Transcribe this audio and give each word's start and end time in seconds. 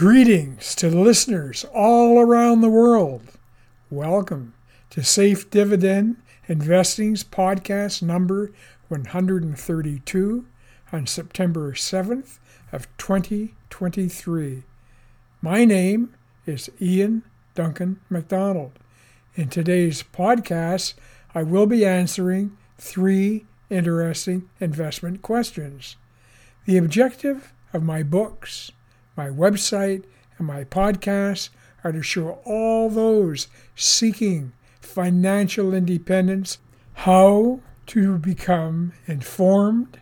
Greetings 0.00 0.74
to 0.76 0.88
listeners 0.88 1.66
all 1.74 2.18
around 2.18 2.62
the 2.62 2.70
world. 2.70 3.20
Welcome 3.90 4.54
to 4.88 5.04
Safe 5.04 5.50
Dividend 5.50 6.16
Investing's 6.48 7.22
podcast 7.22 8.00
number 8.00 8.50
132 8.88 10.46
on 10.90 11.06
September 11.06 11.72
7th 11.72 12.38
of 12.72 12.88
2023. 12.96 14.62
My 15.42 15.66
name 15.66 16.14
is 16.46 16.70
Ian 16.80 17.22
Duncan 17.54 18.00
MacDonald. 18.08 18.72
In 19.34 19.50
today's 19.50 20.02
podcast, 20.02 20.94
I 21.34 21.42
will 21.42 21.66
be 21.66 21.84
answering 21.84 22.56
three 22.78 23.44
interesting 23.68 24.48
investment 24.60 25.20
questions. 25.20 25.96
The 26.64 26.78
objective 26.78 27.52
of 27.74 27.82
my 27.82 28.02
books 28.02 28.72
my 29.20 29.28
website, 29.28 30.02
and 30.38 30.46
my 30.46 30.64
podcast 30.64 31.50
are 31.84 31.92
to 31.92 32.02
show 32.02 32.38
all 32.46 32.88
those 32.88 33.48
seeking 33.76 34.50
financial 34.80 35.74
independence 35.74 36.56
how 36.94 37.60
to 37.86 38.16
become 38.16 38.94
informed, 39.06 40.00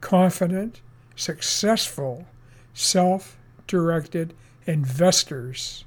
confident, 0.00 0.80
successful, 1.14 2.26
self 2.74 3.36
directed 3.68 4.34
investors. 4.66 5.84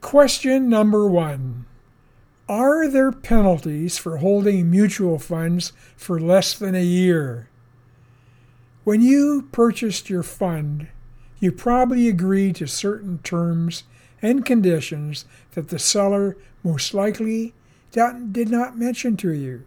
Question 0.00 0.68
number 0.68 1.06
one 1.06 1.64
Are 2.48 2.88
there 2.88 3.12
penalties 3.12 3.98
for 3.98 4.16
holding 4.16 4.68
mutual 4.68 5.20
funds 5.20 5.72
for 5.96 6.18
less 6.18 6.58
than 6.58 6.74
a 6.74 6.82
year? 6.82 7.48
When 8.86 9.02
you 9.02 9.48
purchased 9.50 10.08
your 10.08 10.22
fund, 10.22 10.86
you 11.40 11.50
probably 11.50 12.06
agreed 12.06 12.54
to 12.54 12.68
certain 12.68 13.18
terms 13.18 13.82
and 14.22 14.46
conditions 14.46 15.24
that 15.54 15.70
the 15.70 15.78
seller 15.80 16.36
most 16.62 16.94
likely 16.94 17.52
did 17.90 18.48
not 18.48 18.78
mention 18.78 19.16
to 19.16 19.32
you. 19.32 19.64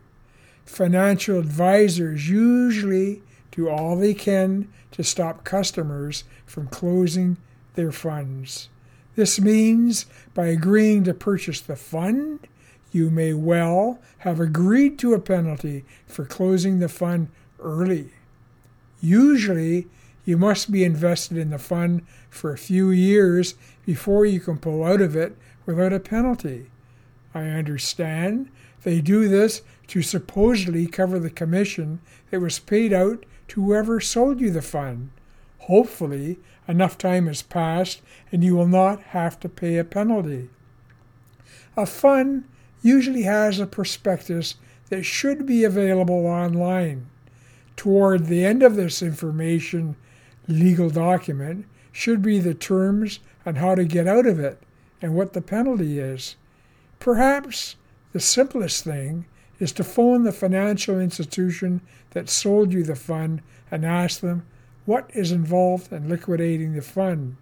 Financial 0.64 1.38
advisors 1.38 2.30
usually 2.30 3.22
do 3.52 3.67
all 3.67 3.98
they 3.98 4.14
can 4.14 4.70
to 4.92 5.03
stop 5.03 5.44
customers 5.44 6.23
from 6.45 6.67
closing 6.67 7.36
their 7.73 7.92
funds. 7.92 8.70
This 9.17 9.38
means 9.38 10.06
by 10.33 10.45
agreeing 10.45 11.04
to 11.04 11.14
purchase 11.14 11.59
the 11.59 11.76
fund, 11.76 12.48
you 12.94 13.09
may 13.09 13.33
well 13.33 14.00
have 14.20 14.39
agreed 14.39 14.98
to 15.00 15.14
a 15.14 15.20
penalty 15.20 15.83
for 16.08 16.23
closing 16.23 16.80
the 16.80 16.88
fund 16.88 17.28
early. 17.59 18.11
Usually, 19.02 19.88
you 20.25 20.38
must 20.38 20.72
be 20.72 20.83
invested 20.83 21.38
in 21.38 21.50
the 21.50 21.58
fund 21.58 22.05
for 22.30 22.52
a 22.52 22.58
few 22.58 22.92
years 22.92 23.55
before 23.86 24.25
you 24.25 24.39
can 24.39 24.58
pull 24.58 24.83
out 24.83 25.02
of 25.02 25.16
it 25.16 25.36
without 25.66 25.94
a 25.94 26.00
penalty. 26.00 26.69
I 27.33 27.44
understand 27.45 28.50
they 28.83 29.02
do 29.02 29.27
this 29.27 29.61
to 29.88 30.02
supposedly 30.02 30.88
cover 30.88 31.20
the 31.20 31.30
commission 31.30 32.00
that 32.30 32.42
was 32.42 32.59
paid 32.59 32.94
out 32.94 33.25
to 33.50 33.64
whoever 33.64 34.00
sold 34.00 34.39
you 34.39 34.52
the 34.52 34.61
fund. 34.61 35.09
Hopefully, 35.59 36.39
enough 36.67 36.97
time 36.97 37.27
has 37.27 37.42
passed 37.42 38.02
and 38.31 38.44
you 38.44 38.55
will 38.55 38.67
not 38.67 39.02
have 39.02 39.39
to 39.39 39.50
pay 39.50 39.77
a 39.77 39.83
penalty. 39.83 40.50
A 41.75 41.86
fund 41.86 42.44
usually 42.81 43.23
has 43.23 43.59
a 43.59 43.66
prospectus 43.66 44.55
that 44.89 45.03
should 45.03 45.45
be 45.45 45.64
available 45.64 46.25
online 46.25 47.08
toward 47.80 48.25
the 48.25 48.44
end 48.44 48.61
of 48.61 48.75
this 48.75 49.02
information 49.02 49.95
legal 50.49 50.89
document 50.89 51.66
should 51.94 52.21
be 52.21 52.38
the 52.38 52.53
terms 52.53 53.21
on 53.45 53.55
how 53.55 53.73
to 53.73 53.86
get 53.86 54.05
out 54.05 54.25
of 54.25 54.38
it 54.38 54.61
and 55.02 55.15
what 55.15 55.31
the 55.31 55.42
penalty 55.42 55.98
is. 55.98 56.36
Perhaps 56.99 57.77
the 58.11 58.20
simplest 58.20 58.83
thing 58.83 59.26
is 59.59 59.71
to 59.71 59.81
phone 59.86 60.23
the 60.23 60.33
financial 60.33 60.99
institution 60.99 61.80
that 62.09 62.27
sold 62.27 62.73
you 62.73 62.83
the 62.83 62.98
fund 62.98 63.42
and 63.71 63.86
ask 63.86 64.20
them 64.20 64.45
what 64.83 65.09
is 65.14 65.31
involved 65.31 65.93
in 65.93 66.09
liquidating 66.09 66.73
the 66.73 66.81
fund. 66.81 67.37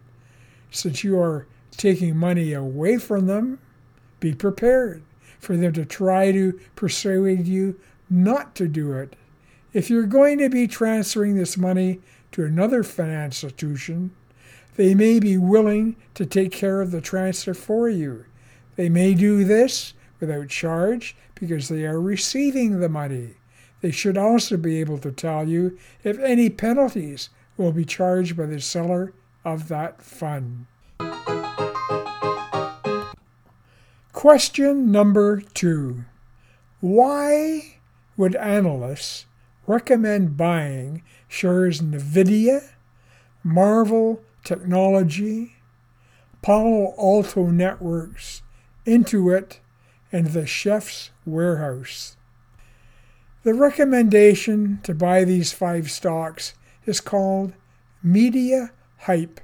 Since 0.69 1.03
you 1.03 1.19
are 1.19 1.47
taking 1.71 2.15
money 2.15 2.53
away 2.53 2.99
from 2.99 3.25
them, 3.25 3.57
be 4.19 4.35
prepared 4.35 5.01
for 5.39 5.57
them 5.57 5.73
to 5.73 5.83
try 5.83 6.31
to 6.31 6.59
persuade 6.75 7.47
you 7.47 7.79
not 8.07 8.53
to 8.53 8.67
do 8.67 8.93
it. 8.93 9.15
If 9.73 9.89
you're 9.89 10.03
going 10.03 10.37
to 10.39 10.49
be 10.49 10.67
transferring 10.67 11.35
this 11.35 11.57
money 11.57 11.99
to 12.31 12.45
another 12.45 12.83
financial 12.83 13.47
institution, 13.47 14.11
they 14.75 14.95
may 14.95 15.19
be 15.19 15.37
willing 15.37 15.97
to 16.13 16.25
take 16.25 16.51
care 16.51 16.81
of 16.81 16.91
the 16.91 17.01
transfer 17.01 17.53
for 17.53 17.89
you. 17.89 18.25
They 18.75 18.89
may 18.89 19.13
do 19.13 19.43
this 19.43 19.93
without 20.19 20.49
charge 20.49 21.15
because 21.35 21.67
they 21.67 21.85
are 21.85 21.99
receiving 21.99 22.79
the 22.79 22.89
money. 22.89 23.35
They 23.81 23.91
should 23.91 24.17
also 24.17 24.57
be 24.57 24.79
able 24.79 24.99
to 24.99 25.11
tell 25.11 25.47
you 25.47 25.77
if 26.03 26.17
any 26.19 26.49
penalties 26.49 27.29
will 27.57 27.71
be 27.71 27.85
charged 27.85 28.37
by 28.37 28.45
the 28.45 28.61
seller 28.61 29.13
of 29.43 29.67
that 29.67 30.01
fund. 30.01 30.65
Question 34.13 34.91
number 34.91 35.41
two 35.41 36.05
Why 36.79 37.77
would 38.15 38.35
analysts 38.35 39.26
recommend 39.67 40.35
buying 40.37 41.03
shares 41.27 41.81
NVIDIA, 41.81 42.69
Marvell 43.43 44.21
Technology, 44.43 45.57
Palo 46.41 46.95
Alto 46.97 47.47
Networks, 47.47 48.41
Intuit, 48.85 49.59
and 50.11 50.27
the 50.27 50.47
Chef's 50.47 51.11
Warehouse. 51.25 52.15
The 53.43 53.53
recommendation 53.53 54.79
to 54.83 54.95
buy 54.95 55.23
these 55.23 55.51
five 55.53 55.91
stocks 55.91 56.53
is 56.85 57.01
called 57.01 57.53
Media 58.01 58.71
Hype. 58.99 59.39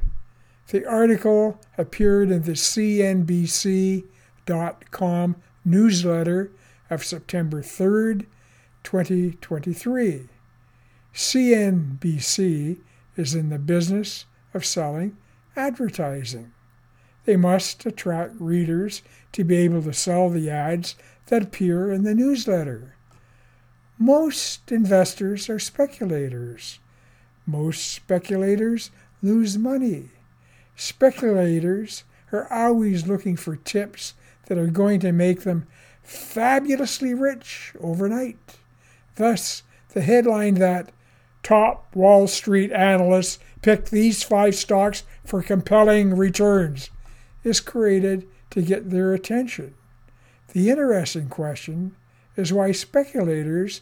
The 0.68 0.86
article 0.86 1.60
appeared 1.78 2.32
in 2.32 2.44
the 2.44 2.54
CNBC.com 2.54 4.06
newsletter 5.66 6.52
of 6.90 7.04
September 7.04 7.62
3rd, 7.62 8.26
2023. 8.84 10.30
CNBC 11.14 12.78
is 13.16 13.36
in 13.36 13.50
the 13.50 13.60
business 13.60 14.26
of 14.54 14.66
selling 14.66 15.18
advertising. 15.56 16.52
They 17.26 17.38
must 17.38 17.86
attract 17.86 18.36
readers 18.40 19.02
to 19.32 19.44
be 19.44 19.58
able 19.58 19.82
to 19.84 19.94
sell 19.94 20.30
the 20.30 20.50
ads 20.50 20.96
that 21.28 21.44
appear 21.44 21.92
in 21.92 22.04
the 22.04 22.16
newsletter. 22.16 22.96
Most 23.98 24.72
investors 24.72 25.50
are 25.50 25.60
speculators. 25.60 26.80
Most 27.46 27.90
speculators 27.90 28.92
lose 29.22 29.58
money. 29.58 30.10
Speculators 30.76 32.04
are 32.32 32.52
always 32.52 33.08
looking 33.08 33.38
for 33.38 33.56
tips 33.56 34.16
that 34.48 34.58
are 34.58 34.68
going 34.68 35.00
to 35.00 35.12
make 35.12 35.42
them 35.42 35.68
fabulously 36.02 37.14
rich 37.14 37.74
overnight. 37.80 38.58
Thus, 39.16 39.64
the 39.94 40.02
headline 40.02 40.56
that 40.56 40.92
top 41.44 41.96
Wall 41.96 42.28
Street 42.28 42.72
analysts 42.72 43.40
picked 43.62 43.92
these 43.92 44.24
five 44.24 44.56
stocks 44.56 45.04
for 45.26 45.44
compelling 45.44 46.16
returns 46.16 46.90
is 47.44 47.60
created 47.60 48.28
to 48.50 48.62
get 48.62 48.90
their 48.90 49.14
attention. 49.14 49.74
The 50.54 50.70
interesting 50.70 51.30
question 51.30 51.96
is 52.36 52.54
why 52.54 52.72
speculators 52.72 53.82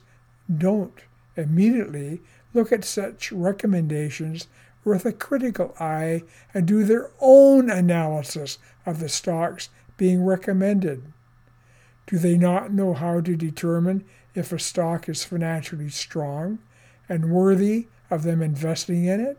don't 0.57 0.99
immediately 1.35 2.21
look 2.53 2.71
at 2.71 2.83
such 2.83 3.31
recommendations 3.31 4.47
with 4.83 5.05
a 5.05 5.13
critical 5.13 5.75
eye 5.79 6.23
and 6.53 6.65
do 6.65 6.83
their 6.83 7.09
own 7.19 7.69
analysis 7.69 8.57
of 8.85 8.99
the 8.99 9.09
stocks 9.09 9.69
being 9.97 10.23
recommended. 10.23 11.03
Do 12.07 12.17
they 12.17 12.37
not 12.37 12.73
know 12.73 12.93
how 12.93 13.21
to 13.21 13.35
determine 13.35 14.03
if 14.33 14.51
a 14.51 14.59
stock 14.59 15.09
is 15.09 15.23
financially 15.23 15.89
strong 15.89 16.59
and 17.09 17.31
worthy 17.31 17.87
of 18.09 18.23
them 18.23 18.41
investing 18.41 19.05
in 19.05 19.19
it? 19.19 19.37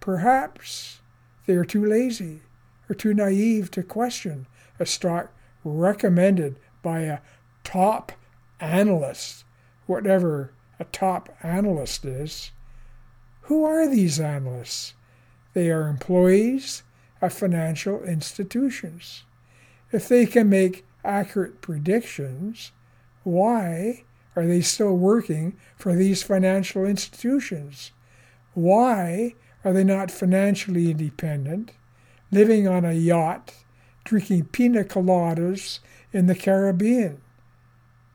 Perhaps 0.00 1.00
they 1.46 1.54
are 1.54 1.64
too 1.64 1.84
lazy 1.84 2.42
or 2.88 2.94
too 2.94 3.14
naive 3.14 3.70
to 3.72 3.82
question 3.82 4.46
a 4.78 4.86
stock 4.86 5.32
recommended 5.64 6.56
by 6.82 7.00
a 7.00 7.18
top 7.64 8.12
analyst, 8.60 9.44
whatever 9.86 10.52
a 10.78 10.84
top 10.84 11.28
analyst 11.42 12.04
is. 12.04 12.52
Who 13.42 13.64
are 13.64 13.88
these 13.88 14.20
analysts? 14.20 14.94
They 15.54 15.70
are 15.70 15.88
employees 15.88 16.82
of 17.20 17.32
financial 17.32 18.02
institutions. 18.04 19.24
If 19.90 20.08
they 20.08 20.26
can 20.26 20.48
make 20.48 20.86
accurate 21.04 21.60
predictions, 21.60 22.72
why 23.22 24.04
are 24.36 24.46
they 24.46 24.60
still 24.60 24.96
working 24.96 25.56
for 25.76 25.94
these 25.94 26.22
financial 26.22 26.84
institutions? 26.84 27.92
Why 28.54 29.34
are 29.64 29.72
they 29.72 29.84
not 29.84 30.10
financially 30.10 30.90
independent, 30.90 31.72
living 32.30 32.68
on 32.68 32.84
a 32.84 32.92
yacht, 32.92 33.54
drinking 34.04 34.46
pina 34.46 34.84
coladas 34.84 35.80
in 36.12 36.26
the 36.26 36.34
Caribbean? 36.34 37.20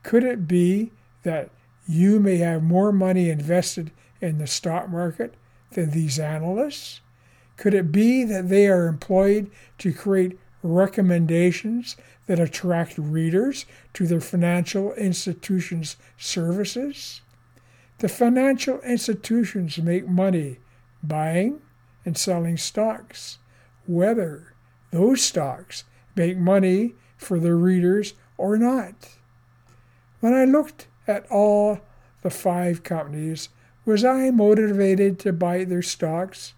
Could 0.02 0.24
it 0.24 0.48
be 0.48 0.92
that 1.22 1.50
you 1.86 2.20
may 2.20 2.38
have 2.38 2.62
more 2.62 2.92
money 2.92 3.28
invested 3.30 3.90
in 4.20 4.38
the 4.38 4.46
stock 4.46 4.88
market 4.88 5.34
than 5.72 5.90
these 5.90 6.18
analysts? 6.18 7.00
Could 7.56 7.74
it 7.74 7.92
be 7.92 8.24
that 8.24 8.48
they 8.48 8.66
are 8.68 8.86
employed 8.86 9.50
to 9.78 9.92
create 9.92 10.38
recommendations 10.64 11.96
that 12.26 12.40
attract 12.40 12.98
readers 12.98 13.66
to 13.92 14.06
their 14.06 14.20
financial 14.20 14.92
institutions' 14.94 15.96
services? 16.16 17.20
The 17.98 18.08
financial 18.08 18.80
institutions 18.80 19.78
make 19.78 20.08
money 20.08 20.58
buying 21.02 21.60
and 22.04 22.18
selling 22.18 22.56
stocks, 22.56 23.38
whether 23.86 24.54
those 24.90 25.22
stocks 25.22 25.84
make 26.16 26.36
money 26.36 26.94
for 27.16 27.38
their 27.38 27.56
readers 27.56 28.14
or 28.36 28.56
not. 28.56 28.94
When 30.20 30.34
I 30.34 30.44
looked 30.44 30.86
at 31.06 31.30
all 31.30 31.80
the 32.22 32.30
five 32.30 32.82
companies, 32.82 33.50
was 33.84 34.04
I 34.04 34.30
motivated 34.30 35.18
to 35.20 35.32
buy 35.32 35.64
their 35.64 35.82
stocks? 35.82 36.54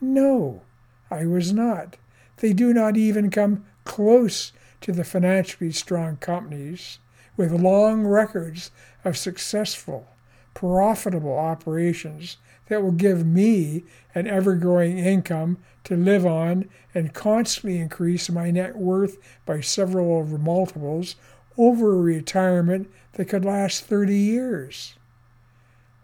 No, 0.00 0.62
I 1.10 1.26
was 1.26 1.52
not. 1.52 1.96
They 2.38 2.52
do 2.52 2.72
not 2.72 2.96
even 2.96 3.30
come 3.30 3.64
close 3.84 4.52
to 4.82 4.92
the 4.92 5.04
financially 5.04 5.72
strong 5.72 6.16
companies 6.16 6.98
with 7.36 7.52
long 7.52 8.06
records 8.06 8.70
of 9.04 9.16
successful, 9.16 10.08
profitable 10.54 11.36
operations 11.36 12.36
that 12.68 12.82
will 12.82 12.92
give 12.92 13.26
me 13.26 13.84
an 14.14 14.26
ever 14.26 14.54
growing 14.54 14.98
income 14.98 15.58
to 15.84 15.96
live 15.96 16.24
on 16.24 16.68
and 16.94 17.14
constantly 17.14 17.78
increase 17.78 18.30
my 18.30 18.50
net 18.50 18.76
worth 18.76 19.18
by 19.44 19.60
several 19.60 20.24
multiples 20.38 21.16
over 21.58 21.94
a 21.94 22.00
retirement 22.00 22.90
that 23.12 23.28
could 23.28 23.44
last 23.44 23.84
30 23.84 24.16
years. 24.16 24.94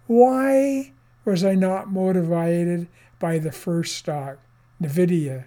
Why 0.06 0.92
was 1.24 1.44
I 1.44 1.54
not 1.54 1.90
motivated 1.90 2.88
by 3.18 3.38
the 3.38 3.52
first 3.52 3.96
stock, 3.96 4.38
NVIDIA, 4.82 5.44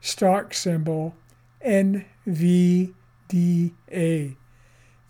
stock 0.00 0.54
symbol 0.54 1.14
NVDA? 1.64 2.94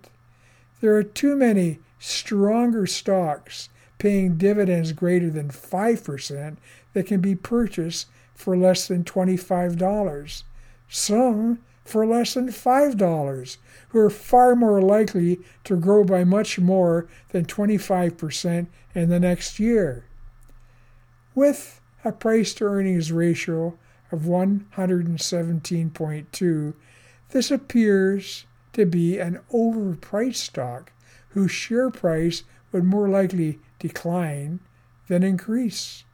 There 0.81 0.97
are 0.97 1.03
too 1.03 1.37
many 1.37 1.79
stronger 1.99 2.87
stocks 2.87 3.69
paying 3.99 4.37
dividends 4.37 4.93
greater 4.93 5.31
than 5.31 5.51
5% 5.51 6.57
that 6.95 7.07
can 7.07 7.21
be 7.21 7.35
purchased 7.35 8.07
for 8.35 8.57
less 8.57 8.89
than 8.89 9.05
$25. 9.05 10.43
Some 10.89 11.59
for 11.85 12.07
less 12.07 12.35
than 12.35 12.49
$5, 12.49 13.57
who 13.89 13.99
are 13.99 14.11
far 14.11 14.55
more 14.55 14.81
likely 14.81 15.41
to 15.65 15.77
grow 15.77 16.05
by 16.05 16.25
much 16.25 16.59
more 16.59 17.09
than 17.31 17.45
25% 17.45 18.67
in 18.95 19.09
the 19.09 19.21
next 19.21 19.59
year. 19.59 20.05
With 21.35 21.80
a 22.05 22.13
price 22.13 22.55
to 22.55 22.65
earnings 22.65 23.13
ratio 23.13 23.77
of 24.11 24.23
117.2, 24.23 26.75
this 27.31 27.51
appears 27.51 28.47
to 28.73 28.87
be 28.87 29.19
an 29.19 29.41
overpriced 29.53 30.37
stock 30.37 30.93
whose 31.31 31.51
share 31.51 31.91
price 31.91 32.45
would 32.73 32.85
more 32.85 33.09
likely 33.09 33.59
decline 33.79 34.61
than 35.09 35.23
increase. 35.23 36.05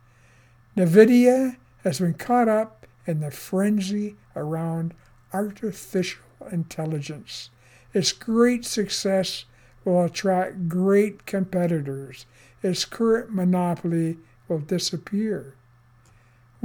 NVIDIA 0.76 1.56
has 1.84 2.00
been 2.00 2.14
caught 2.14 2.48
up 2.48 2.86
in 3.06 3.20
the 3.20 3.30
frenzy 3.30 4.16
around 4.34 4.92
artificial 5.32 6.22
intelligence. 6.50 7.50
Its 7.94 8.10
great 8.12 8.64
success 8.64 9.44
will 9.84 10.02
attract 10.04 10.68
great 10.68 11.24
competitors. 11.26 12.26
Its 12.62 12.84
current 12.84 13.32
monopoly 13.32 14.18
will 14.48 14.58
disappear. 14.58 15.54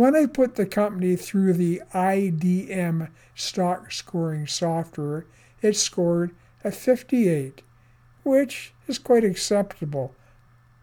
When 0.01 0.15
I 0.15 0.25
put 0.25 0.55
the 0.55 0.65
company 0.65 1.15
through 1.15 1.53
the 1.53 1.79
IDM 1.93 3.11
stock 3.35 3.91
scoring 3.91 4.47
software, 4.47 5.27
it 5.61 5.77
scored 5.77 6.33
a 6.63 6.71
58, 6.71 7.61
which 8.23 8.73
is 8.87 8.97
quite 8.97 9.23
acceptable. 9.23 10.15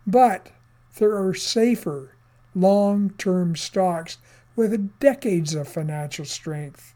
But 0.06 0.52
there 0.98 1.18
are 1.18 1.34
safer, 1.34 2.14
long 2.54 3.10
term 3.18 3.56
stocks 3.56 4.18
with 4.54 5.00
decades 5.00 5.52
of 5.52 5.66
financial 5.66 6.25
strength. 6.25 6.94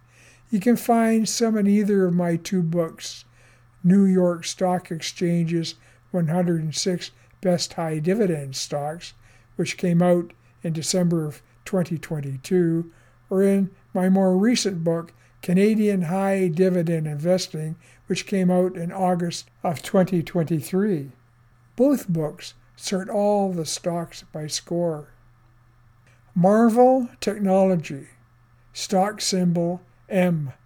You 0.48 0.60
can 0.60 0.76
find 0.76 1.28
some 1.28 1.58
in 1.58 1.66
either 1.66 2.06
of 2.06 2.14
my 2.14 2.36
two 2.36 2.62
books 2.62 3.24
New 3.82 4.04
York 4.04 4.44
Stock 4.44 4.92
Exchange's 4.92 5.74
106 6.12 7.10
Best 7.40 7.72
High 7.72 7.98
Dividend 7.98 8.54
Stocks, 8.54 9.12
which 9.56 9.76
came 9.76 10.00
out 10.00 10.32
in 10.62 10.72
December 10.72 11.26
of 11.26 11.42
2022, 11.64 12.90
or 13.30 13.42
in 13.42 13.70
my 13.94 14.08
more 14.08 14.36
recent 14.36 14.84
book, 14.84 15.12
Canadian 15.42 16.02
High 16.02 16.48
Dividend 16.48 17.06
Investing, 17.06 17.76
which 18.06 18.26
came 18.26 18.50
out 18.50 18.76
in 18.76 18.92
August 18.92 19.50
of 19.62 19.82
2023. 19.82 21.12
Both 21.76 22.08
books 22.08 22.54
sort 22.76 23.08
all 23.08 23.52
the 23.52 23.66
stocks 23.66 24.24
by 24.32 24.46
score. 24.46 25.08
Marvell 26.34 27.08
Technology, 27.20 28.08
stock 28.72 29.20
symbol 29.20 29.82
MRVL 30.10 30.56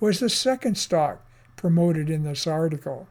was 0.00 0.20
the 0.20 0.28
second 0.28 0.76
stock 0.76 1.24
promoted 1.56 2.08
in 2.08 2.22
this 2.24 2.46
article. 2.46 3.06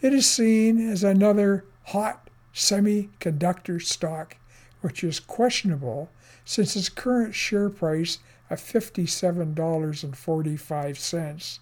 It 0.00 0.14
is 0.14 0.26
seen 0.26 0.80
as 0.90 1.04
another 1.04 1.64
hot 1.84 2.30
semiconductor 2.54 3.82
stock, 3.82 4.36
which 4.80 5.04
is 5.04 5.20
questionable 5.20 6.08
since 6.44 6.74
its 6.76 6.88
current 6.88 7.34
share 7.34 7.68
price 7.68 8.18
of 8.48 8.60
$57.45 8.60 11.58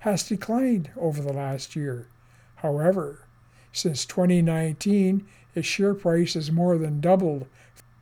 has 0.00 0.28
declined 0.28 0.90
over 0.96 1.22
the 1.22 1.32
last 1.32 1.74
year. 1.76 2.08
However, 2.56 3.24
since 3.72 4.04
2019, 4.06 5.26
its 5.54 5.66
share 5.66 5.94
price 5.94 6.34
has 6.34 6.50
more 6.50 6.76
than 6.78 7.00
doubled 7.00 7.46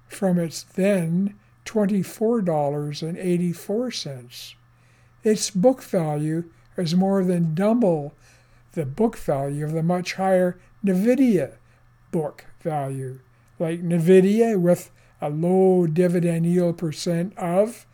from 0.08 0.38
its 0.38 0.62
then 0.62 1.34
$24.84. 1.64 4.54
Its 5.24 5.50
book 5.50 5.82
value 5.82 6.44
is 6.76 6.94
more 6.94 7.24
than 7.24 7.54
double 7.54 8.14
the 8.72 8.84
book 8.86 9.18
value 9.18 9.64
of 9.64 9.72
the 9.72 9.82
much 9.82 10.14
higher 10.14 10.56
NVIDIA 10.84 11.54
book 12.10 12.44
value, 12.60 13.20
like 13.58 13.82
NVIDIA 13.82 14.60
with 14.60 14.90
a 15.20 15.28
low 15.28 15.86
dividend 15.86 16.46
yield 16.46 16.78
percent 16.78 17.36
of 17.36 17.86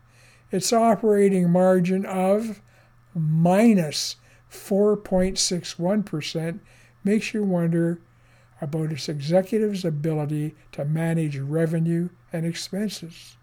Its 0.51 0.74
operating 0.74 1.51
margin 1.51 2.05
of 2.05 2.62
minus 3.13 4.15
4.61% 4.51 6.60
makes 7.03 7.34
you 7.34 7.43
wonder 7.43 8.00
about 8.62 8.91
its 8.91 9.10
executives' 9.10 9.86
ability 9.86 10.55
to 10.72 10.86
manage 10.86 11.38
revenue 11.38 12.10
and 12.34 12.46
expenses. 12.46 13.38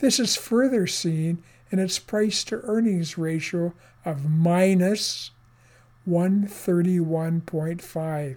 This 0.00 0.18
is 0.18 0.36
further 0.36 0.86
seen 0.86 1.42
in 1.70 1.78
its 1.78 1.98
price 1.98 2.42
to 2.44 2.60
earnings 2.62 3.18
ratio 3.18 3.74
of 4.04 4.28
minus 4.28 5.30
131.5. 6.08 8.36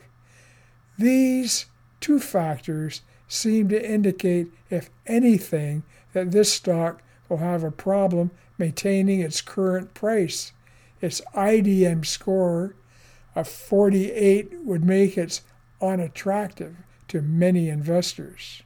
These 0.97 1.65
two 1.99 2.19
factors 2.19 3.01
seem 3.27 3.67
to 3.69 3.91
indicate, 3.91 4.47
if 4.69 4.89
anything, 5.07 5.83
that 6.13 6.31
this 6.31 6.53
stock 6.53 7.01
will 7.27 7.37
have 7.37 7.63
a 7.63 7.71
problem 7.71 8.29
maintaining 8.57 9.21
its 9.21 9.41
current 9.41 9.93
price. 9.93 10.51
Its 11.01 11.21
IDM 11.35 12.05
score 12.05 12.75
of 13.35 13.47
48 13.47 14.53
would 14.63 14.83
make 14.83 15.17
it 15.17 15.41
unattractive 15.81 16.75
to 17.07 17.21
many 17.21 17.69
investors. 17.69 18.63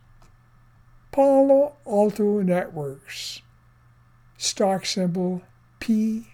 Palo 1.11 1.75
Alto 1.85 2.41
Networks, 2.41 3.41
stock 4.37 4.85
symbol 4.85 5.41
PANW, 5.79 6.25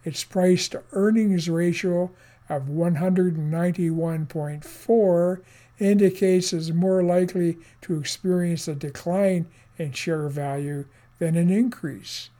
Its 0.04 0.22
price 0.22 0.68
to 0.68 0.82
earnings 0.92 1.48
ratio 1.48 2.10
of 2.48 2.64
191.4 2.64 5.40
indicates 5.78 6.52
it's 6.52 6.70
more 6.70 7.02
likely 7.02 7.58
to 7.80 7.98
experience 7.98 8.68
a 8.68 8.74
decline 8.74 9.46
in 9.78 9.92
share 9.92 10.28
value 10.28 10.84
than 11.18 11.36
an 11.36 11.50
increase. 11.50 12.30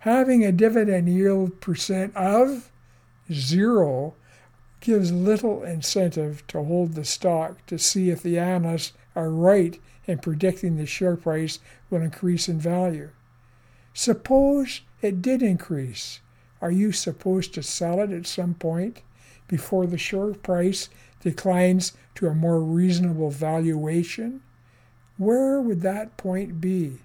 Having 0.00 0.44
a 0.44 0.52
dividend 0.52 1.08
yield 1.08 1.60
percent 1.60 2.14
of 2.16 2.70
zero 3.30 4.14
gives 4.80 5.12
little 5.12 5.62
incentive 5.62 6.44
to 6.48 6.62
hold 6.62 6.94
the 6.94 7.04
stock 7.04 7.64
to 7.66 7.78
see 7.78 8.10
if 8.10 8.22
the 8.22 8.38
analysts 8.38 8.92
are 9.14 9.30
right 9.30 9.80
in 10.06 10.18
predicting 10.18 10.76
the 10.76 10.86
share 10.86 11.16
price 11.16 11.60
will 11.88 12.02
increase 12.02 12.48
in 12.48 12.58
value. 12.58 13.10
Suppose 13.94 14.80
it 15.00 15.22
did 15.22 15.42
increase. 15.42 16.20
Are 16.60 16.70
you 16.70 16.92
supposed 16.92 17.54
to 17.54 17.62
sell 17.62 18.00
it 18.00 18.10
at 18.10 18.26
some 18.26 18.54
point 18.54 19.02
before 19.52 19.86
the 19.86 19.98
share 19.98 20.32
price 20.32 20.88
declines 21.20 21.92
to 22.14 22.26
a 22.26 22.34
more 22.34 22.58
reasonable 22.58 23.28
valuation? 23.28 24.40
Where 25.18 25.60
would 25.60 25.82
that 25.82 26.16
point 26.16 26.58
be? 26.58 27.02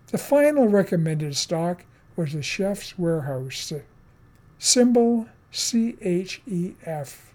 The 0.08 0.18
final 0.18 0.68
recommended 0.68 1.38
stock 1.38 1.86
was 2.18 2.34
the 2.34 2.44
Chef's 2.44 3.00
Warehouse, 3.00 3.72
symbol 4.63 5.25
CHEF. 5.50 7.34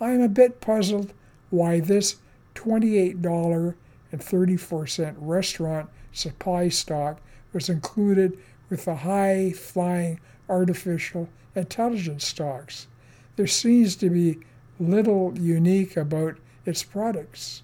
I 0.00 0.10
am 0.10 0.20
a 0.20 0.28
bit 0.28 0.60
puzzled 0.60 1.12
why 1.50 1.78
this 1.78 2.16
$28.34 2.56 5.14
restaurant 5.16 5.88
supply 6.12 6.68
stock 6.70 7.20
was 7.52 7.68
included 7.68 8.36
with 8.68 8.84
the 8.84 8.96
high 8.96 9.52
flying 9.52 10.18
artificial 10.48 11.28
intelligence 11.54 12.26
stocks. 12.26 12.88
There 13.36 13.46
seems 13.46 13.94
to 13.96 14.08
be 14.10 14.40
little 14.80 15.38
unique 15.38 15.96
about 15.96 16.36
its 16.66 16.82
products. 16.82 17.62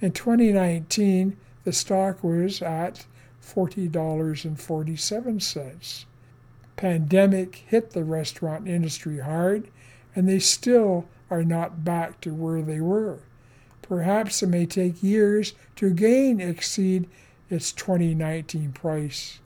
In 0.00 0.12
2019, 0.12 1.36
the 1.64 1.72
stock 1.72 2.22
was 2.22 2.62
at 2.62 3.04
$40.47. 3.42 6.04
Pandemic 6.76 7.64
hit 7.66 7.90
the 7.90 8.04
restaurant 8.04 8.68
industry 8.68 9.20
hard, 9.20 9.68
and 10.14 10.28
they 10.28 10.38
still 10.38 11.06
are 11.30 11.44
not 11.44 11.84
back 11.84 12.20
to 12.20 12.34
where 12.34 12.62
they 12.62 12.80
were. 12.80 13.20
Perhaps 13.82 14.42
it 14.42 14.48
may 14.48 14.66
take 14.66 15.02
years 15.02 15.54
to 15.76 15.86
again 15.86 16.40
exceed 16.40 17.08
its 17.48 17.72
2019 17.72 18.72
price. 18.72 19.38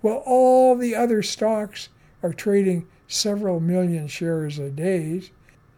While 0.00 0.22
all 0.26 0.76
the 0.76 0.94
other 0.94 1.22
stocks 1.22 1.88
are 2.22 2.32
trading 2.32 2.86
several 3.06 3.60
million 3.60 4.08
shares 4.08 4.58
a 4.58 4.70
day, 4.70 5.22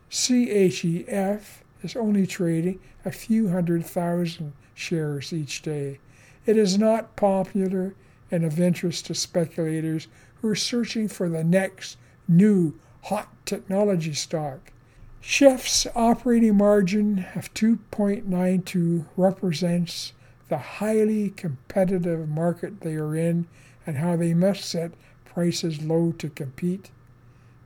CHEF 0.08 1.62
is 1.82 1.96
only 1.96 2.26
trading 2.26 2.80
a 3.04 3.10
few 3.10 3.48
hundred 3.48 3.84
thousand 3.84 4.52
shares 4.74 5.32
each 5.32 5.62
day. 5.62 5.98
It 6.46 6.56
is 6.56 6.78
not 6.78 7.16
popular 7.16 7.94
and 8.30 8.44
of 8.44 8.60
interest 8.60 9.06
to 9.06 9.14
speculators 9.14 10.08
who 10.40 10.48
are 10.48 10.56
searching 10.56 11.08
for 11.08 11.28
the 11.28 11.44
next 11.44 11.96
new 12.28 12.74
hot 13.04 13.28
technology 13.46 14.14
stock. 14.14 14.72
CHEF's 15.20 15.86
operating 15.94 16.56
margin 16.56 17.26
of 17.34 17.52
2.92 17.54 19.06
represents 19.16 20.12
the 20.48 20.58
highly 20.58 21.30
competitive 21.30 22.28
market 22.28 22.80
they 22.80 22.94
are 22.94 23.16
in 23.16 23.46
and 23.86 23.98
how 23.98 24.16
they 24.16 24.34
must 24.34 24.64
set 24.64 24.92
prices 25.24 25.82
low 25.82 26.12
to 26.12 26.28
compete. 26.28 26.90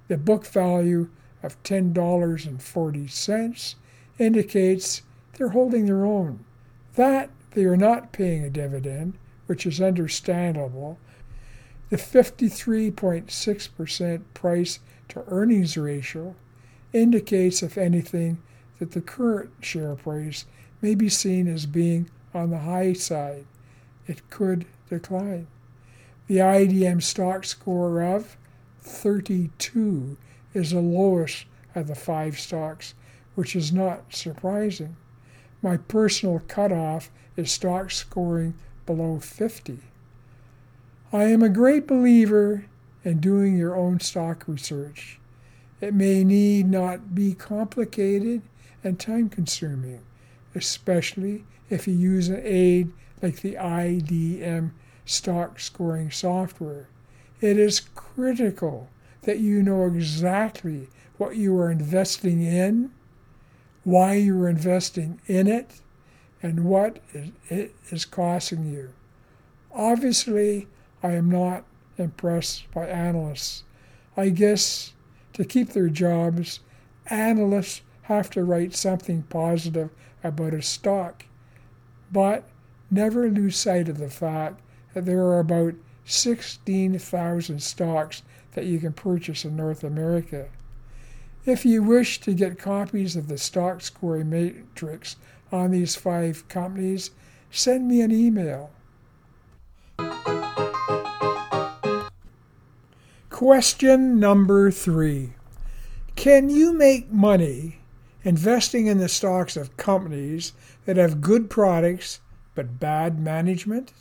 The 0.09 0.17
book 0.17 0.47
value 0.47 1.11
of 1.43 1.63
$10.40 1.63 3.75
indicates 4.19 5.03
they're 5.35 5.51
holding 5.51 5.87
their 5.87 6.05
own. 6.05 6.45
That 6.95 7.31
they 7.53 7.65
are 7.65 7.77
not 7.77 8.13
paying 8.13 8.45
a 8.45 8.51
dividend, 8.51 9.15
which 9.47 9.67
is 9.67 9.81
understandable. 9.81 10.99
The 11.91 11.97
53.6% 11.97 14.23
price 14.33 14.79
to 15.09 15.25
earnings 15.27 15.77
ratio 15.77 16.37
indicates, 16.93 17.65
if 17.65 17.77
anything, 17.77 18.41
that 18.79 18.93
the 18.93 19.01
current 19.01 19.51
share 19.61 19.97
price 19.97 20.45
may 20.81 20.95
be 20.95 21.09
seen 21.09 21.49
as 21.49 21.67
being 21.67 22.09
on 22.33 22.51
the 22.51 22.61
high 22.61 22.93
side. 22.93 23.45
It 24.07 24.31
could 24.31 24.67
decline. 24.89 25.49
The 26.29 26.37
IDM 26.37 27.03
stock 27.03 27.45
score 27.45 28.01
of 28.03 28.37
32 28.83 30.17
is 30.55 30.71
the 30.71 30.81
lowest 30.81 31.47
of 31.75 31.89
the 31.89 31.97
five 31.97 32.39
stocks, 32.39 32.95
which 33.35 33.57
is 33.57 33.73
not 33.73 34.15
surprising. 34.15 34.95
My 35.61 35.77
personal 35.77 36.41
cutoff 36.47 37.11
is 37.37 37.51
stock 37.51 37.91
scoring 37.91 38.55
below 38.87 39.19
50. 39.19 39.81
I 41.13 41.25
am 41.25 41.43
a 41.43 41.49
great 41.49 41.89
believer 41.89 42.67
in 43.03 43.19
doing 43.19 43.57
your 43.57 43.75
own 43.75 43.99
stock 43.99 44.45
research. 44.47 45.19
It 45.81 45.93
may 45.93 46.23
need 46.23 46.71
not 46.71 47.17
be 47.17 47.35
complicated 47.35 48.43
and 48.85 48.97
time 48.97 49.29
consuming, 49.29 50.03
especially 50.55 51.45
if 51.69 51.89
you 51.89 51.95
use 51.95 52.29
an 52.29 52.41
aid 52.45 52.93
like 53.21 53.41
the 53.41 53.57
IDM 53.57 54.71
stock 55.05 55.59
scoring 55.59 56.13
software. 56.13 56.89
It 57.41 57.59
is 57.59 57.81
critical 57.81 58.89
that 59.23 59.41
you 59.41 59.65
know 59.65 59.87
exactly 59.87 60.87
what 61.19 61.35
you 61.35 61.59
are 61.59 61.73
investing 61.73 62.41
in, 62.41 62.93
why 63.83 64.15
you 64.15 64.41
are 64.43 64.49
investing 64.49 65.21
in 65.27 65.49
it, 65.49 65.81
and 66.41 66.65
what 66.65 67.01
it 67.13 67.75
is 67.91 68.05
costing 68.05 68.73
you. 68.73 68.91
Obviously, 69.73 70.69
I 71.03 71.13
am 71.13 71.31
not 71.31 71.65
impressed 71.97 72.71
by 72.73 72.87
analysts. 72.87 73.65
I 74.17 74.29
guess 74.31 74.93
to 75.33 75.45
keep 75.45 75.71
their 75.71 75.89
jobs, 75.89 76.61
analysts 77.07 77.83
have 78.03 78.31
to 78.31 78.45
write 78.45 78.75
something 78.75 79.23
positive 79.23 79.91
about 80.23 80.55
a 80.55 80.63
stock. 80.63 81.25
But 82.13 82.45
never 82.91 83.29
lose 83.29 83.57
sight 83.57 83.89
of 83.89 83.99
the 83.99 84.11
fact 84.11 84.61
that 84.95 85.07
there 85.07 85.21
are 85.21 85.39
about 85.39 85.75
16,000 86.05 87.63
stocks 87.63 88.23
that 88.53 88.67
you 88.67 88.79
can 88.79 88.93
purchase 88.93 89.45
in 89.45 89.57
North 89.57 89.85
America. 89.85 90.49
If 91.47 91.65
you 91.65 91.83
wish 91.83 92.21
to 92.21 92.35
get 92.35 92.59
copies 92.59 93.17
of 93.17 93.29
the 93.29 93.39
stock 93.39 93.81
scoring 93.81 94.29
matrix 94.29 95.17
on 95.53 95.71
these 95.71 95.97
five 95.97 96.47
companies, 96.49 97.13
send 97.51 97.89
me 97.89 98.01
an 98.01 98.13
email. 98.13 98.71
Question 103.41 104.21
number 104.21 104.71
three 104.71 105.33
Can 106.15 106.51
you 106.51 106.75
make 106.75 107.11
money 107.11 107.79
investing 108.23 108.87
in 108.87 108.99
the 108.99 109.09
stocks 109.09 109.57
of 109.57 109.79
companies 109.79 110.53
that 110.85 110.99
have 110.99 111.23
good 111.23 111.49
products 111.49 112.21
but 112.55 112.79
bad 112.79 113.19
management? 113.19 113.95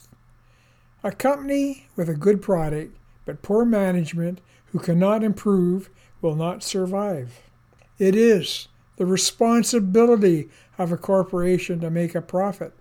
A 1.05 1.13
company 1.13 1.87
with 1.95 2.09
a 2.09 2.15
good 2.15 2.41
product 2.41 2.97
but 3.23 3.41
poor 3.41 3.63
management 3.63 4.41
who 4.73 4.79
cannot 4.79 5.23
improve 5.23 5.89
will 6.21 6.35
not 6.35 6.61
survive. 6.61 7.49
It 7.97 8.17
is 8.17 8.67
the 8.97 9.05
responsibility 9.05 10.49
of 10.77 10.91
a 10.91 10.97
corporation 10.97 11.79
to 11.79 11.89
make 11.89 12.13
a 12.13 12.21
profit. 12.21 12.73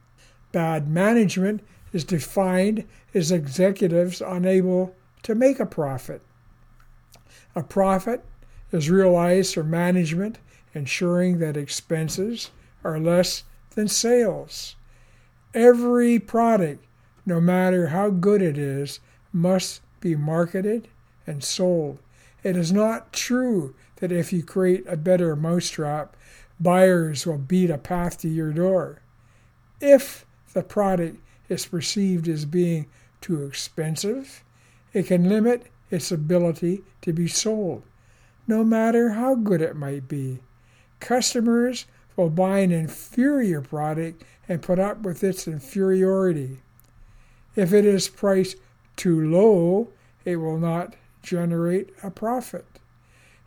Bad 0.50 0.88
management 0.88 1.60
is 1.92 2.02
defined 2.02 2.84
as 3.14 3.30
executives 3.30 4.20
unable 4.20 4.96
to 5.22 5.36
make 5.36 5.60
a 5.60 5.64
profit. 5.64 6.20
A 7.58 7.62
profit 7.64 8.24
is 8.70 8.88
realized 8.88 9.52
through 9.52 9.64
management, 9.64 10.38
ensuring 10.74 11.40
that 11.40 11.56
expenses 11.56 12.52
are 12.84 13.00
less 13.00 13.42
than 13.70 13.88
sales. 13.88 14.76
Every 15.54 16.20
product, 16.20 16.84
no 17.26 17.40
matter 17.40 17.88
how 17.88 18.10
good 18.10 18.42
it 18.42 18.56
is, 18.56 19.00
must 19.32 19.80
be 19.98 20.14
marketed 20.14 20.86
and 21.26 21.42
sold. 21.42 21.98
It 22.44 22.56
is 22.56 22.72
not 22.72 23.12
true 23.12 23.74
that 23.96 24.12
if 24.12 24.32
you 24.32 24.44
create 24.44 24.84
a 24.86 24.96
better 24.96 25.34
mousetrap, 25.34 26.16
buyers 26.60 27.26
will 27.26 27.38
beat 27.38 27.70
a 27.70 27.78
path 27.78 28.18
to 28.18 28.28
your 28.28 28.52
door. 28.52 29.00
If 29.80 30.24
the 30.52 30.62
product 30.62 31.16
is 31.48 31.66
perceived 31.66 32.28
as 32.28 32.44
being 32.44 32.86
too 33.20 33.42
expensive, 33.46 34.44
it 34.92 35.08
can 35.08 35.28
limit 35.28 35.66
its 35.90 36.10
ability 36.10 36.82
to 37.02 37.12
be 37.12 37.28
sold, 37.28 37.82
no 38.46 38.64
matter 38.64 39.10
how 39.10 39.34
good 39.34 39.62
it 39.62 39.76
might 39.76 40.08
be. 40.08 40.38
Customers 41.00 41.86
will 42.16 42.30
buy 42.30 42.58
an 42.58 42.72
inferior 42.72 43.60
product 43.60 44.22
and 44.48 44.62
put 44.62 44.78
up 44.78 45.02
with 45.02 45.22
its 45.22 45.46
inferiority. 45.46 46.58
If 47.54 47.72
it 47.72 47.84
is 47.84 48.08
priced 48.08 48.56
too 48.96 49.30
low, 49.30 49.88
it 50.24 50.36
will 50.36 50.58
not 50.58 50.94
generate 51.22 51.90
a 52.02 52.10
profit. 52.10 52.66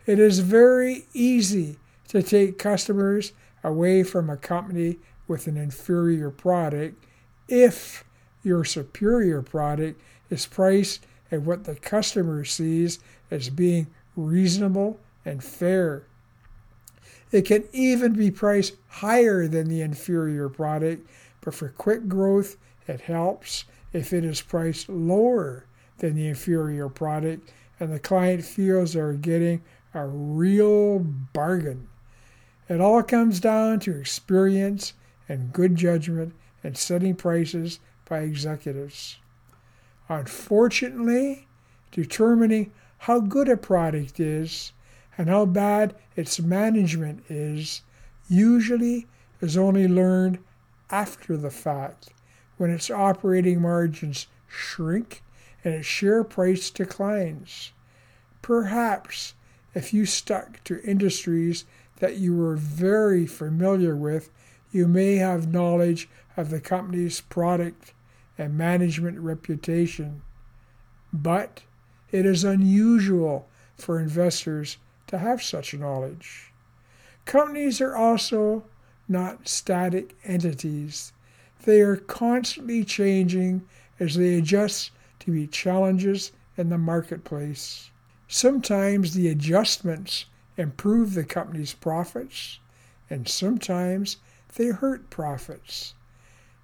It 0.06 0.18
is 0.18 0.40
very 0.40 1.06
easy 1.12 1.76
to 2.08 2.22
take 2.22 2.58
customers 2.58 3.32
away 3.62 4.02
from 4.02 4.28
a 4.28 4.36
company 4.36 4.98
with 5.28 5.46
an 5.46 5.56
inferior 5.56 6.30
product 6.30 7.02
if 7.48 8.04
your 8.42 8.64
superior 8.64 9.42
product 9.42 10.00
is 10.30 10.46
priced 10.46 11.06
at 11.32 11.42
what 11.42 11.64
the 11.64 11.74
customer 11.74 12.44
sees 12.44 13.00
as 13.30 13.48
being 13.48 13.88
reasonable 14.14 15.00
and 15.24 15.42
fair. 15.42 16.04
It 17.32 17.42
can 17.46 17.64
even 17.72 18.12
be 18.12 18.30
priced 18.30 18.74
higher 18.88 19.48
than 19.48 19.68
the 19.68 19.80
inferior 19.80 20.48
product, 20.50 21.08
but 21.40 21.54
for 21.54 21.70
quick 21.70 22.06
growth, 22.06 22.56
it 22.86 23.00
helps 23.00 23.64
if 23.92 24.12
it 24.12 24.24
is 24.24 24.42
priced 24.42 24.88
lower 24.88 25.64
than 25.98 26.14
the 26.14 26.28
inferior 26.28 26.88
product 26.88 27.50
and 27.80 27.92
the 27.92 27.98
client 27.98 28.44
feels 28.44 28.92
they're 28.92 29.14
getting 29.14 29.62
a 29.94 30.06
real 30.06 30.98
bargain. 31.00 31.88
It 32.68 32.80
all 32.80 33.02
comes 33.02 33.40
down 33.40 33.80
to 33.80 33.98
experience 33.98 34.92
and 35.28 35.52
good 35.52 35.76
judgment 35.76 36.34
in 36.62 36.74
setting 36.74 37.14
prices 37.14 37.80
by 38.08 38.20
executives. 38.20 39.16
Unfortunately, 40.08 41.46
determining 41.90 42.72
how 42.98 43.20
good 43.20 43.48
a 43.48 43.56
product 43.56 44.20
is 44.20 44.72
and 45.16 45.28
how 45.28 45.44
bad 45.44 45.94
its 46.16 46.40
management 46.40 47.24
is 47.28 47.82
usually 48.28 49.06
is 49.40 49.56
only 49.56 49.88
learned 49.88 50.38
after 50.90 51.36
the 51.36 51.50
fact 51.50 52.10
when 52.56 52.70
its 52.70 52.90
operating 52.90 53.60
margins 53.60 54.26
shrink 54.46 55.22
and 55.64 55.74
its 55.74 55.86
share 55.86 56.22
price 56.22 56.70
declines. 56.70 57.72
Perhaps 58.40 59.34
if 59.74 59.94
you 59.94 60.04
stuck 60.04 60.62
to 60.64 60.82
industries 60.82 61.64
that 61.98 62.16
you 62.16 62.36
were 62.36 62.56
very 62.56 63.26
familiar 63.26 63.96
with, 63.96 64.30
you 64.70 64.86
may 64.86 65.16
have 65.16 65.52
knowledge 65.52 66.08
of 66.36 66.50
the 66.50 66.60
company's 66.60 67.20
product 67.20 67.92
and 68.38 68.56
management 68.56 69.18
reputation. 69.18 70.22
But 71.12 71.62
it 72.10 72.26
is 72.26 72.44
unusual 72.44 73.48
for 73.76 74.00
investors 74.00 74.78
to 75.08 75.18
have 75.18 75.42
such 75.42 75.74
knowledge. 75.74 76.52
Companies 77.24 77.80
are 77.80 77.96
also 77.96 78.64
not 79.08 79.48
static 79.48 80.16
entities. 80.24 81.12
They 81.64 81.80
are 81.80 81.96
constantly 81.96 82.84
changing 82.84 83.62
as 84.00 84.16
they 84.16 84.38
adjust 84.38 84.90
to 85.20 85.30
meet 85.30 85.52
challenges 85.52 86.32
in 86.56 86.68
the 86.68 86.78
marketplace. 86.78 87.90
Sometimes 88.28 89.14
the 89.14 89.28
adjustments 89.28 90.26
improve 90.56 91.14
the 91.14 91.24
company's 91.24 91.74
profits, 91.74 92.58
and 93.08 93.28
sometimes 93.28 94.16
they 94.54 94.68
hurt 94.68 95.10
profits. 95.10 95.94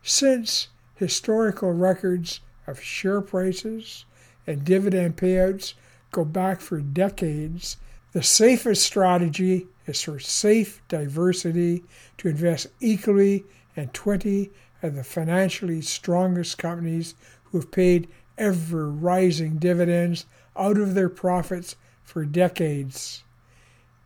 Since 0.02 0.68
historical 0.98 1.72
records 1.72 2.40
of 2.66 2.82
share 2.82 3.20
prices 3.20 4.04
and 4.46 4.64
dividend 4.64 5.16
payouts 5.16 5.74
go 6.10 6.24
back 6.24 6.60
for 6.60 6.80
decades, 6.80 7.76
the 8.12 8.22
safest 8.22 8.82
strategy 8.82 9.68
is 9.86 10.02
for 10.02 10.18
safe 10.18 10.82
diversity 10.88 11.84
to 12.16 12.28
invest 12.28 12.66
equally 12.80 13.44
in 13.76 13.88
20 13.88 14.50
of 14.82 14.94
the 14.94 15.04
financially 15.04 15.80
strongest 15.80 16.58
companies 16.58 17.14
who 17.44 17.58
have 17.58 17.70
paid 17.70 18.08
ever 18.36 18.88
rising 18.88 19.58
dividends 19.58 20.26
out 20.56 20.78
of 20.78 20.94
their 20.94 21.08
profits 21.08 21.76
for 22.02 22.24
decades. 22.24 23.22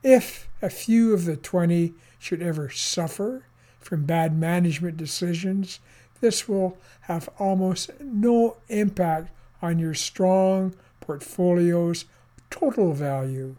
If 0.02 0.48
a 0.60 0.68
few 0.68 1.14
of 1.14 1.24
the 1.24 1.36
20 1.36 1.94
should 2.18 2.42
ever 2.42 2.68
suffer 2.68 3.46
from 3.80 4.04
bad 4.04 4.36
management 4.36 4.96
decisions, 4.96 5.80
this 6.22 6.48
will 6.48 6.78
have 7.02 7.28
almost 7.38 7.90
no 8.00 8.56
impact 8.68 9.30
on 9.60 9.78
your 9.80 9.92
strong 9.92 10.72
portfolio's 11.00 12.04
total 12.48 12.92
value. 12.92 13.56